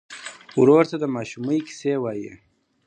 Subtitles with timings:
[0.59, 2.33] ورور ته د ماشومۍ کیسې وایې.